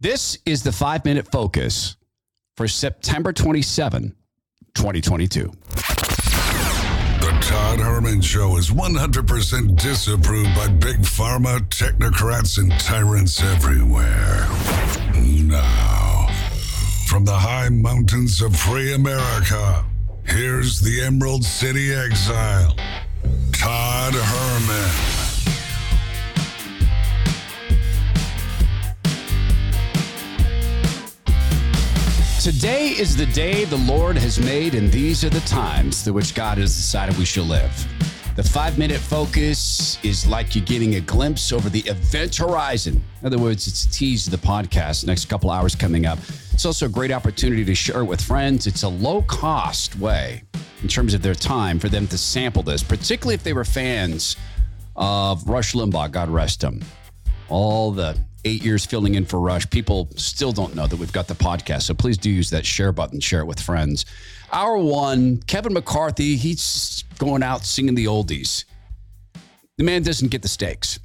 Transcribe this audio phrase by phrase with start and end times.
[0.00, 1.96] This is the five minute focus
[2.56, 4.14] for September 27,
[4.74, 5.52] 2022.
[7.20, 14.46] The Todd Herman Show is 100% disapproved by big pharma, technocrats, and tyrants everywhere.
[15.46, 16.26] Now,
[17.06, 19.84] from the high mountains of free America,
[20.26, 22.76] here's the Emerald City Exile,
[23.52, 24.43] Todd Herman.
[32.44, 36.34] Today is the day the Lord has made, and these are the times through which
[36.34, 37.72] God has decided we shall live.
[38.36, 43.02] The five minute focus is like you're getting a glimpse over the event horizon.
[43.22, 46.18] In other words, it's a tease of the podcast, next couple hours coming up.
[46.52, 48.66] It's also a great opportunity to share it with friends.
[48.66, 50.42] It's a low cost way
[50.82, 54.36] in terms of their time for them to sample this, particularly if they were fans
[54.96, 56.82] of Rush Limbaugh, God rest him.
[57.48, 61.28] All the eight years filling in for Rush, people still don't know that we've got
[61.28, 61.82] the podcast.
[61.82, 64.06] So please do use that share button, share it with friends.
[64.52, 68.64] Hour one, Kevin McCarthy, he's going out singing the oldies.
[69.78, 71.00] The man doesn't get the stakes.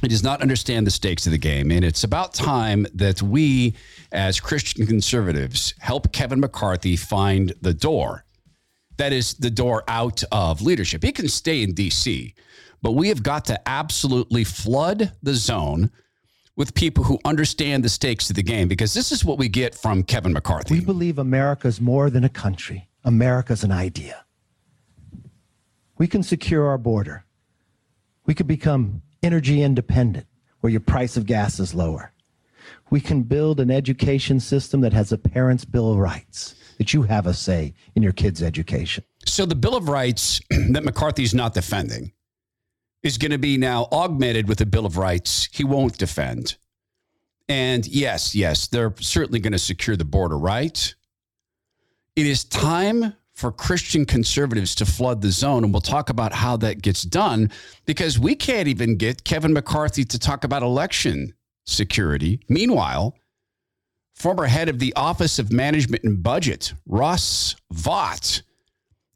[0.00, 1.70] He does not understand the stakes of the game.
[1.70, 3.74] And it's about time that we,
[4.12, 8.24] as Christian conservatives, help Kevin McCarthy find the door.
[8.96, 11.02] That is the door out of leadership.
[11.02, 12.34] He can stay in DC,
[12.82, 15.90] but we have got to absolutely flood the zone
[16.60, 19.74] with people who understand the stakes of the game because this is what we get
[19.74, 20.74] from Kevin McCarthy.
[20.74, 24.26] We believe America's more than a country, America's an idea.
[25.96, 27.24] We can secure our border.
[28.26, 30.26] We could become energy independent
[30.60, 32.12] where your price of gas is lower.
[32.90, 37.04] We can build an education system that has a parent's bill of rights, that you
[37.04, 39.02] have a say in your kid's education.
[39.24, 42.12] So the Bill of Rights that McCarthy's not defending
[43.02, 46.56] is going to be now augmented with a Bill of Rights he won't defend.
[47.48, 50.94] And yes, yes, they're certainly going to secure the border, right?
[52.14, 55.64] It is time for Christian conservatives to flood the zone.
[55.64, 57.50] And we'll talk about how that gets done
[57.86, 61.32] because we can't even get Kevin McCarthy to talk about election
[61.64, 62.40] security.
[62.48, 63.16] Meanwhile,
[64.14, 68.42] former head of the Office of Management and Budget, Russ Vought,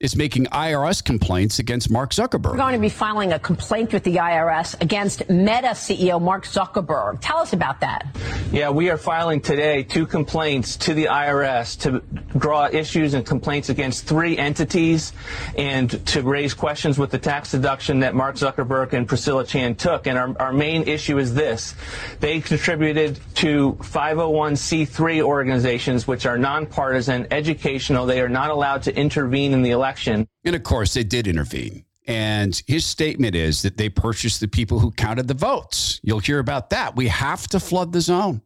[0.00, 2.50] is making IRS complaints against Mark Zuckerberg.
[2.50, 7.18] We're going to be filing a complaint with the IRS against Meta CEO Mark Zuckerberg.
[7.20, 8.04] Tell us about that.
[8.50, 12.02] Yeah, we are filing today two complaints to the IRS to
[12.36, 15.12] draw issues and complaints against three entities
[15.56, 20.08] and to raise questions with the tax deduction that Mark Zuckerberg and Priscilla Chan took.
[20.08, 21.76] And our, our main issue is this.
[22.18, 28.06] They contributed to 501c3 organizations, which are nonpartisan, educational.
[28.06, 30.26] They are not allowed to intervene in the election election.
[30.44, 31.84] And of course, they did intervene.
[32.06, 36.00] And his statement is that they purchased the people who counted the votes.
[36.02, 36.96] You'll hear about that.
[36.96, 38.42] We have to flood the zone.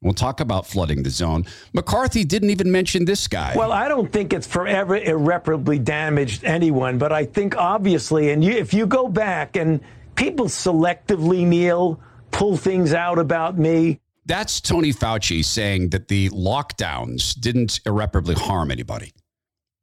[0.00, 1.44] We'll talk about flooding the zone.
[1.72, 3.54] McCarthy didn't even mention this guy.
[3.56, 8.52] Well, I don't think it's forever irreparably damaged anyone, but I think obviously, and you,
[8.52, 9.80] if you go back and
[10.14, 13.98] people selectively, Neil, pull things out about me.
[14.24, 19.12] That's Tony Fauci saying that the lockdowns didn't irreparably harm anybody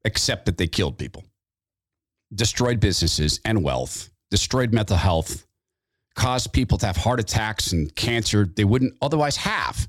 [0.05, 1.23] except that they killed people,
[2.33, 5.45] destroyed businesses and wealth, destroyed mental health,
[6.15, 9.87] caused people to have heart attacks and cancer they wouldn't otherwise have.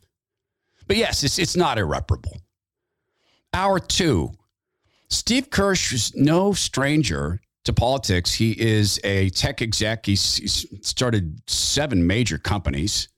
[0.88, 2.37] But yes, it's, it's not irreparable.
[3.53, 4.32] Hour two
[5.09, 8.33] Steve Kirsch is no stranger to politics.
[8.33, 10.06] He is a tech exec.
[10.06, 13.09] He's, he's started seven major companies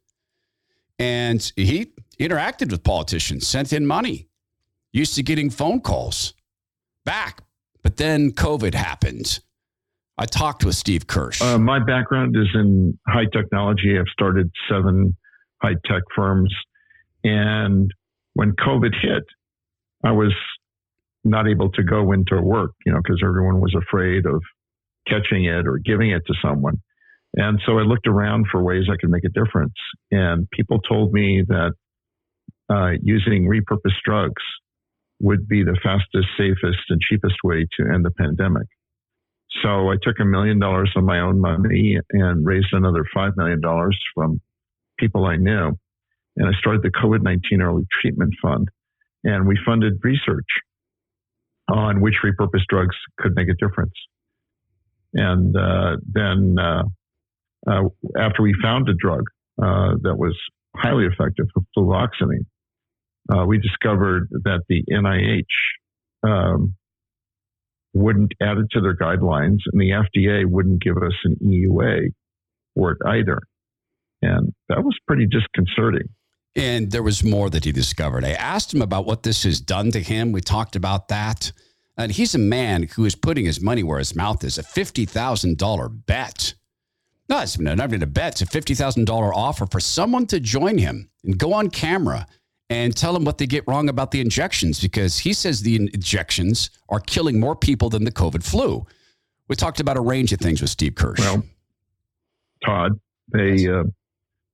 [0.99, 4.29] and he interacted with politicians, sent in money,
[4.93, 6.35] used to getting phone calls
[7.09, 7.41] back.
[7.83, 9.41] But then COVID happened.
[10.19, 11.41] I talked with Steve Kirsch.
[11.41, 13.97] Uh, my background is in high technology.
[13.99, 15.17] I've started seven
[15.63, 16.55] high tech firms.
[17.25, 17.91] And
[18.35, 19.25] when COVID hit,
[20.05, 20.35] I was
[21.25, 24.43] not able to go into work, you know, because everyone was afraid of
[25.07, 26.77] catching it or giving it to someone.
[27.35, 29.75] And so I looked around for ways I could make a difference.
[30.11, 31.73] And people told me that
[32.69, 34.43] uh, using repurposed drugs
[35.21, 38.67] would be the fastest, safest, and cheapest way to end the pandemic.
[39.63, 43.61] So I took a million dollars of my own money and raised another $5 million
[44.15, 44.41] from
[44.99, 45.73] people I knew.
[46.37, 48.69] And I started the COVID 19 Early Treatment Fund.
[49.25, 50.47] And we funded research
[51.69, 53.95] on which repurposed drugs could make a difference.
[55.15, 56.83] And uh, then uh,
[57.67, 59.25] uh, after we found a drug
[59.61, 60.39] uh, that was
[60.77, 62.47] highly effective, fluvoxamine,
[63.33, 65.45] uh, we discovered that the NIH
[66.29, 66.75] um,
[67.95, 72.13] wouldn't add it to their guidelines, and the FDA wouldn't give us an EUA
[72.75, 73.41] for it either.
[74.23, 76.09] And that was pretty disconcerting.
[76.57, 78.25] And there was more that he discovered.
[78.25, 80.33] I asked him about what this has done to him.
[80.33, 81.53] We talked about that.
[81.97, 86.07] And he's a man who is putting his money where his mouth is a $50,000
[86.07, 86.55] bet.
[87.29, 88.41] No, it's not even a bet.
[88.41, 92.27] It's a $50,000 offer for someone to join him and go on camera
[92.71, 96.71] and tell him what they get wrong about the injections because he says the injections
[96.89, 98.87] are killing more people than the COVID flu.
[99.49, 101.21] We talked about a range of things with Steve Kirsch.
[101.21, 101.43] Well,
[102.65, 102.93] Todd,
[103.33, 103.85] they uh,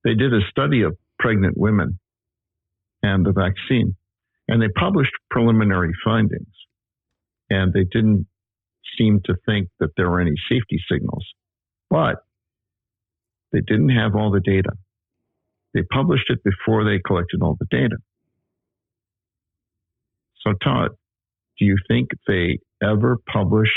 [0.03, 1.99] they did a study of pregnant women
[3.03, 3.95] and the vaccine,
[4.47, 6.53] and they published preliminary findings,
[7.49, 8.27] and they didn't
[8.97, 11.25] seem to think that there were any safety signals,
[11.89, 12.17] but
[13.51, 14.71] they didn't have all the data.
[15.75, 17.97] They published it before they collected all the data.
[20.37, 20.91] So, Todd,
[21.59, 23.73] do you think they ever published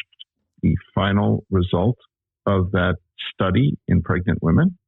[0.62, 1.96] the final result
[2.46, 2.96] of that
[3.32, 4.78] study in pregnant women?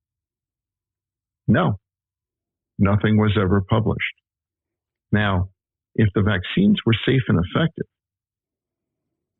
[1.49, 1.79] No,
[2.79, 4.15] nothing was ever published.
[5.11, 5.49] Now,
[5.97, 7.87] if the vaccines were safe and effective,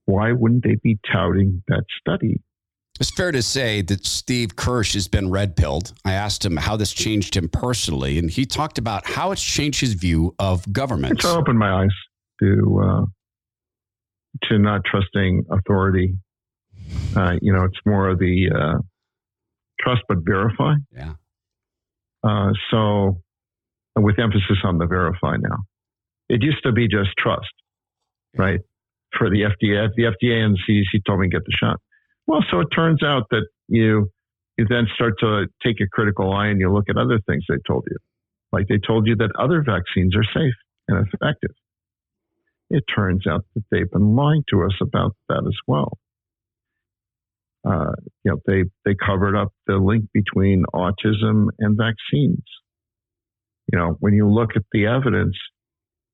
[0.07, 2.41] why wouldn't they be touting that study
[3.01, 5.95] it's fair to say that Steve Kirsch has been red pilled.
[6.05, 9.81] I asked him how this changed him personally, and he talked about how it's changed
[9.81, 11.15] his view of government.
[11.15, 11.95] It's opened my eyes
[12.43, 13.05] to uh,
[14.49, 16.15] to not trusting authority.
[17.17, 18.79] Uh, you know, it's more of the uh,
[19.81, 20.75] trust but verify.
[20.93, 21.15] Yeah.
[22.23, 23.23] Uh, so,
[23.97, 25.57] with emphasis on the verify now,
[26.29, 27.49] it used to be just trust,
[28.37, 28.61] right?
[29.17, 31.81] For the FDA, the FDA and the CDC told me to get the shot.
[32.31, 34.09] Well, so it turns out that you
[34.57, 37.57] you then start to take a critical eye and you look at other things they
[37.67, 37.97] told you.
[38.53, 40.55] Like they told you that other vaccines are safe
[40.87, 41.51] and effective.
[42.71, 45.99] It turns out that they've been lying to us about that as well.
[47.67, 52.45] Uh, you know, they they covered up the link between autism and vaccines.
[53.73, 55.35] You know, when you look at the evidence,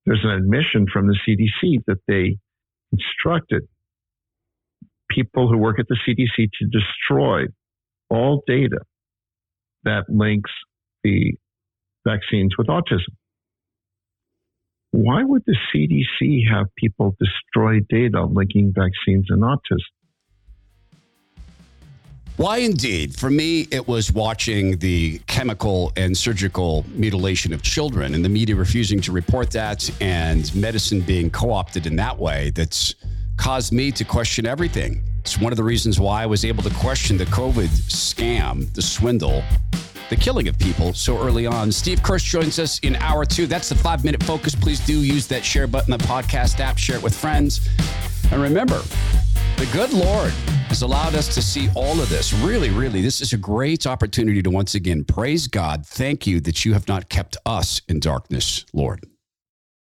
[0.07, 2.39] there's an admission from the CDC that they
[2.91, 3.69] instructed
[5.11, 7.47] people who work at the CDC to destroy
[8.11, 8.79] all data
[9.85, 10.51] that links
[11.05, 11.35] the
[12.07, 13.15] vaccines with autism.
[14.93, 19.83] Why would the CDC have people destroy data linking vaccines and autism?
[22.37, 23.17] Why indeed?
[23.17, 28.55] For me, it was watching the chemical and surgical mutilation of children and the media
[28.55, 32.95] refusing to report that and medicine being co opted in that way that's
[33.37, 35.03] caused me to question everything.
[35.21, 38.83] It's one of the reasons why I was able to question the COVID scam, the
[38.83, 39.43] swindle,
[40.09, 41.73] the killing of people so early on.
[41.73, 43.47] Steve Kirsch joins us in hour two.
[43.47, 44.55] That's the five minute focus.
[44.55, 47.69] Please do use that share button, the podcast app, share it with friends.
[48.31, 48.81] And remember,
[49.57, 50.31] the good Lord
[50.69, 52.33] has allowed us to see all of this.
[52.33, 55.87] Really, really, this is a great opportunity to once again praise God.
[55.87, 59.05] Thank you that you have not kept us in darkness, Lord.